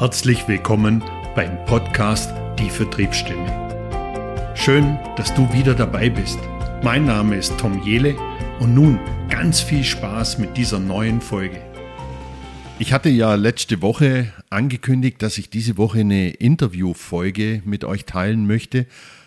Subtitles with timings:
[0.00, 4.54] Herzlich willkommen beim Podcast Die Vertriebsstimme.
[4.54, 6.38] Schön, dass du wieder dabei bist.
[6.82, 8.16] Mein Name ist Tom Jele
[8.60, 11.60] und nun ganz viel Spaß mit dieser neuen Folge.
[12.78, 18.46] Ich hatte ja letzte Woche angekündigt, dass ich diese Woche eine Interviewfolge mit euch teilen
[18.46, 18.86] möchte.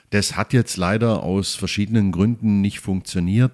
[0.09, 3.53] Das hat jetzt leider aus verschiedenen Gründen nicht funktioniert.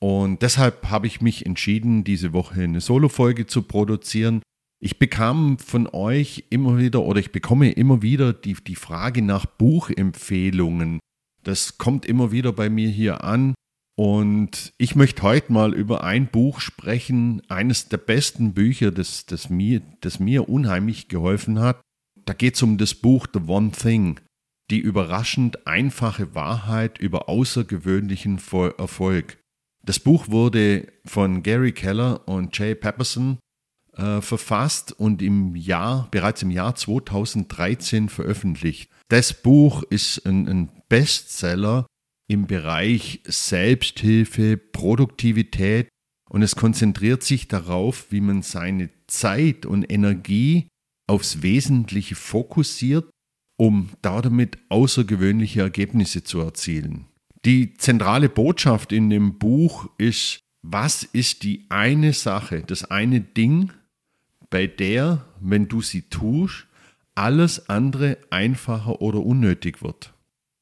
[0.00, 4.42] Und deshalb habe ich mich entschieden, diese Woche eine Solo-Folge zu produzieren.
[4.80, 9.44] Ich bekam von euch immer wieder oder ich bekomme immer wieder die, die Frage nach
[9.44, 11.00] Buchempfehlungen.
[11.42, 13.54] Das kommt immer wieder bei mir hier an.
[13.96, 19.50] Und ich möchte heute mal über ein Buch sprechen, eines der besten Bücher, das, das,
[19.50, 21.80] mir, das mir unheimlich geholfen hat.
[22.24, 24.20] Da geht es um das Buch The One Thing,
[24.70, 28.40] die überraschend einfache Wahrheit über außergewöhnlichen
[28.78, 29.38] Erfolg.
[29.84, 33.38] Das Buch wurde von Gary Keller und Jay Pepperson
[33.98, 38.90] äh, verfasst und im Jahr, bereits im Jahr 2013 veröffentlicht.
[39.08, 41.86] Das Buch ist ein, ein Bestseller
[42.30, 45.88] im Bereich Selbsthilfe, Produktivität
[46.30, 50.68] und es konzentriert sich darauf, wie man seine Zeit und Energie
[51.08, 53.10] aufs Wesentliche fokussiert,
[53.58, 57.06] um damit außergewöhnliche Ergebnisse zu erzielen.
[57.44, 63.72] Die zentrale Botschaft in dem Buch ist, was ist die eine Sache, das eine Ding,
[64.50, 66.66] bei der, wenn du sie tust,
[67.14, 70.12] alles andere einfacher oder unnötig wird.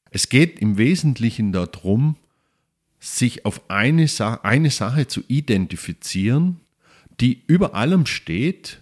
[0.09, 2.15] Es geht im Wesentlichen darum,
[2.99, 6.59] sich auf eine, Sa eine Sache zu identifizieren,
[7.19, 8.81] die über allem steht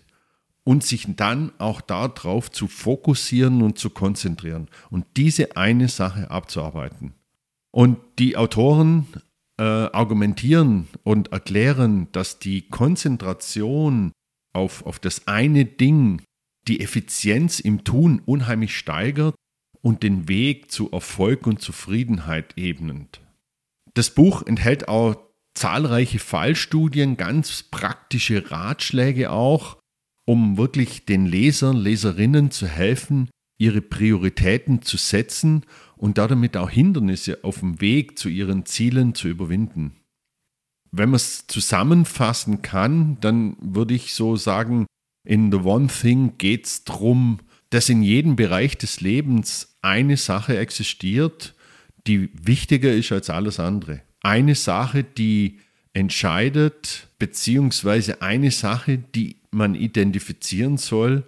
[0.64, 7.14] und sich dann auch darauf zu fokussieren und zu konzentrieren und diese eine Sache abzuarbeiten.
[7.72, 9.08] Und die Autoren
[9.58, 14.11] äh, argumentieren und erklären, dass die Konzentration
[14.56, 16.22] auf, auf das eine Ding
[16.67, 19.36] die Effizienz im Tun unheimlich steigert
[19.81, 23.22] und den Weg zu Erfolg und Zufriedenheit ebnend.
[23.94, 25.16] Das Buch enthält auch
[25.54, 29.77] zahlreiche Fallstudien, ganz praktische Ratschläge auch,
[30.26, 37.43] um wirklich den Lesern, Leserinnen zu helfen, ihre Prioritäten zu setzen und damit auch Hindernisse
[37.43, 39.95] auf dem Weg zu ihren Zielen zu überwinden
[40.98, 44.86] wenn man es zusammenfassen kann, dann würde ich so sagen,
[45.28, 47.39] in The One Thing geht es darum,
[47.70, 51.55] dass in jedem Bereich des Lebens eine Sache existiert,
[52.08, 54.02] die wichtiger ist als alles andere.
[54.22, 55.60] Eine Sache, die
[55.94, 61.23] entscheidet, beziehungsweise eine Sache, die man identifizieren soll,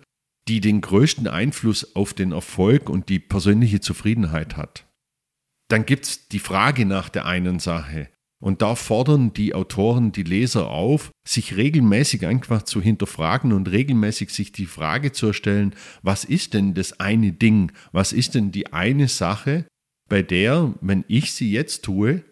[0.48, 4.86] die den größten Einfluss auf den Erfolg und die persönliche Zufriedenheit hat.
[5.70, 8.10] Dann gibt es die Frage nach der einen Sache.
[8.40, 14.30] Und da fordern die Autoren die Leser auf, sich regelmäßig einfach zu hinterfragen und regelmäßig
[14.30, 18.74] sich die Frage zu stellen, was ist denn das eine Ding, was ist denn die
[18.74, 19.66] eine Sache,
[20.08, 22.24] bei der, wenn ich sie jetzt tue,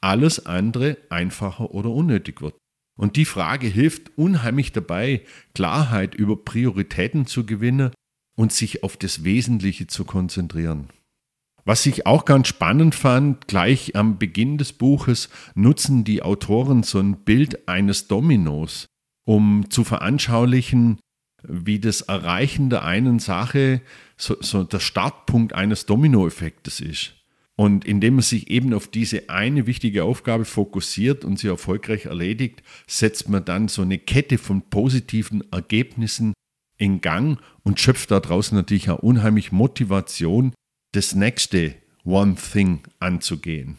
[0.00, 2.54] alles andere einfacher oder unnötig wird.
[2.96, 5.22] Und die Frage hilft unheimlich dabei,
[5.54, 7.90] Klarheit über Prioritäten zu gewinnen
[8.36, 10.90] und sich auf das Wesentliche zu konzentrieren.
[11.64, 16.98] Was ich auch ganz spannend fand, gleich am Beginn des Buches nutzen die Autoren so
[16.98, 18.86] ein Bild eines Dominos,
[19.24, 20.98] um zu veranschaulichen,
[21.42, 23.80] wie das Erreichen der einen Sache
[24.16, 27.14] so, so der Startpunkt eines Dominoeffektes ist.
[27.56, 32.62] Und indem man sich eben auf diese eine wichtige Aufgabe fokussiert und sie erfolgreich erledigt,
[32.86, 36.34] setzt man dann so eine Kette von positiven Ergebnissen
[36.76, 40.52] in Gang und schöpft daraus natürlich auch unheimlich Motivation,
[40.94, 41.74] das nächste
[42.04, 43.78] One Thing anzugehen.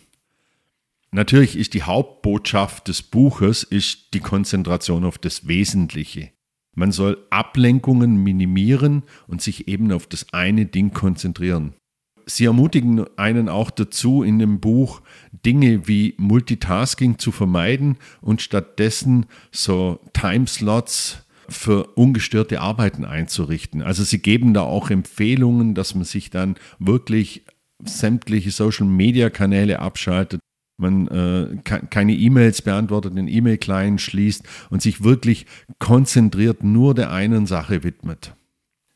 [1.11, 6.31] Natürlich ist die Hauptbotschaft des Buches ist die Konzentration auf das Wesentliche.
[6.73, 11.73] Man soll Ablenkungen minimieren und sich eben auf das eine Ding konzentrieren.
[12.25, 19.27] Sie ermutigen einen auch dazu, in dem Buch Dinge wie Multitasking zu vermeiden und stattdessen
[19.51, 23.81] so Timeslots für ungestörte Arbeiten einzurichten.
[23.81, 27.45] Also sie geben da auch Empfehlungen, dass man sich dann wirklich
[27.83, 30.39] sämtliche Social-Media-Kanäle abschaltet,
[30.77, 35.45] man äh, keine E-Mails beantwortet, den E-Mail-Client schließt und sich wirklich
[35.79, 38.35] konzentriert nur der einen Sache widmet.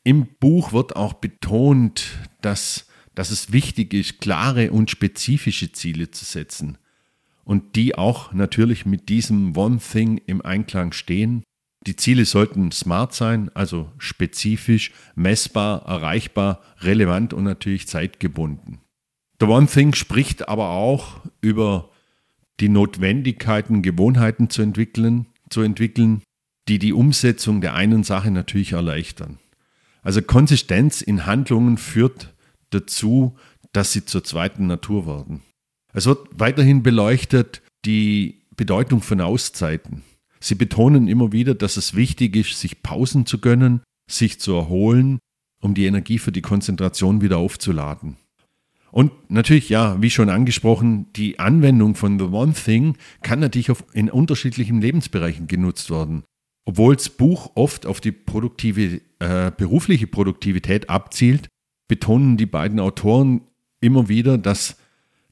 [0.04, 6.24] Im Buch wird auch betont, dass, dass es wichtig ist, klare und spezifische Ziele zu
[6.24, 6.78] setzen
[7.44, 11.42] und die auch natürlich mit diesem One Thing im Einklang stehen
[11.86, 18.80] die Ziele sollten smart sein, also spezifisch, messbar, erreichbar, relevant und natürlich zeitgebunden.
[19.40, 21.90] The One Thing spricht aber auch über
[22.60, 26.22] die Notwendigkeiten, Gewohnheiten zu entwickeln, zu entwickeln,
[26.68, 29.38] die die Umsetzung der einen Sache natürlich erleichtern.
[30.02, 32.34] Also Konsistenz in Handlungen führt
[32.68, 33.36] dazu,
[33.72, 35.42] dass sie zur zweiten Natur werden.
[35.92, 40.02] Es wird weiterhin beleuchtet die Bedeutung von Auszeiten.
[40.42, 45.18] Sie betonen immer wieder, dass es wichtig ist, sich Pausen zu gönnen, sich zu erholen,
[45.60, 48.16] um die Energie für die Konzentration wieder aufzuladen.
[48.90, 53.84] Und natürlich, ja, wie schon angesprochen, die Anwendung von The One Thing kann natürlich auf,
[53.92, 56.24] in unterschiedlichen Lebensbereichen genutzt werden.
[56.64, 61.48] Obwohl das Buch oft auf die produktive, äh, berufliche Produktivität abzielt,
[61.88, 63.42] betonen die beiden Autoren
[63.80, 64.76] immer wieder, dass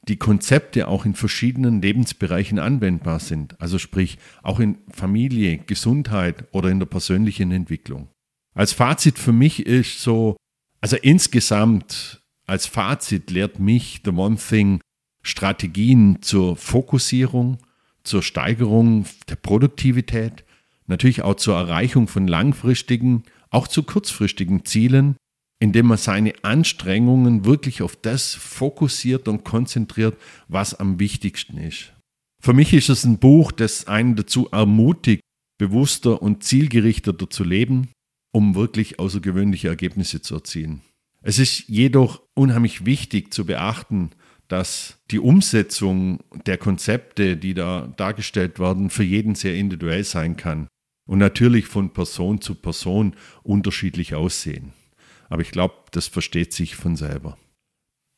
[0.09, 3.61] die Konzepte auch in verschiedenen Lebensbereichen anwendbar sind.
[3.61, 8.09] Also sprich auch in Familie, Gesundheit oder in der persönlichen Entwicklung.
[8.55, 10.37] Als Fazit für mich ist so,
[10.81, 14.81] also insgesamt als Fazit lehrt mich The One Thing
[15.23, 17.59] Strategien zur Fokussierung,
[18.03, 20.45] zur Steigerung der Produktivität,
[20.87, 25.17] natürlich auch zur Erreichung von langfristigen, auch zu kurzfristigen Zielen,
[25.61, 30.17] indem man seine Anstrengungen wirklich auf das fokussiert und konzentriert,
[30.47, 31.93] was am wichtigsten ist.
[32.41, 35.23] Für mich ist es ein Buch, das einen dazu ermutigt,
[35.59, 37.89] bewusster und zielgerichteter zu leben,
[38.33, 40.83] um wirklich außergewöhnliche Ergebnisse zu erzielen.
[41.21, 44.11] Es ist jedoch unheimlich wichtig zu beachten,
[44.47, 50.69] dass die Umsetzung der Konzepte, die da dargestellt werden, für jeden sehr individuell sein kann
[51.07, 54.73] und natürlich von Person zu Person unterschiedlich aussehen.
[55.29, 57.37] Aber ich glaube, das versteht sich von selber.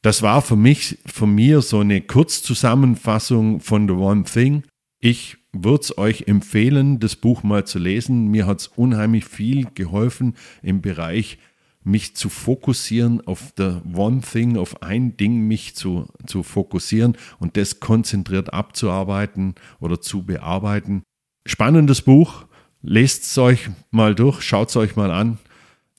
[0.03, 4.65] Das war für mich, von mir so eine Kurzzusammenfassung von The One Thing.
[4.99, 8.29] Ich würde es euch empfehlen, das Buch mal zu lesen.
[8.29, 11.39] Mir hat es unheimlich viel geholfen im Bereich
[11.83, 17.56] mich zu fokussieren auf the one thing, auf ein Ding mich zu, zu fokussieren und
[17.56, 21.03] das konzentriert abzuarbeiten oder zu bearbeiten.
[21.47, 22.45] Spannendes Buch,
[22.83, 25.39] lest es euch mal durch, schaut es euch mal an.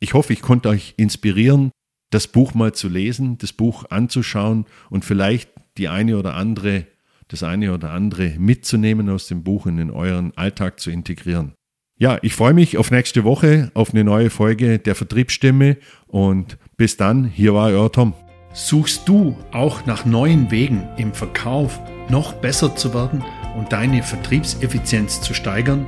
[0.03, 1.69] Ich hoffe, ich konnte euch inspirieren,
[2.09, 6.87] das Buch mal zu lesen, das Buch anzuschauen und vielleicht die eine oder andere,
[7.27, 11.53] das eine oder andere mitzunehmen aus dem Buch und in euren Alltag zu integrieren.
[11.99, 15.77] Ja, ich freue mich auf nächste Woche, auf eine neue Folge der Vertriebsstimme
[16.07, 18.15] und bis dann, hier war euer Tom.
[18.53, 23.23] Suchst du auch nach neuen Wegen im Verkauf noch besser zu werden
[23.55, 25.85] und deine Vertriebseffizienz zu steigern?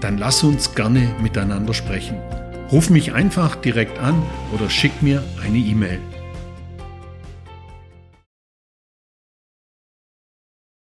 [0.00, 2.16] Dann lass uns gerne miteinander sprechen.
[2.72, 4.22] Ruf mich einfach direkt an
[4.54, 6.00] oder schick mir eine E-Mail.